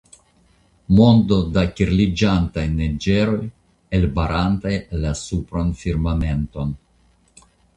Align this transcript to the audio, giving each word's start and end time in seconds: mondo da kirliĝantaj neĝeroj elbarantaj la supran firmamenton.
mondo 0.99 1.35
da 1.57 1.63
kirliĝantaj 1.79 2.63
neĝeroj 2.79 3.43
elbarantaj 3.99 4.75
la 5.05 5.13
supran 5.23 5.71
firmamenton. 5.83 6.73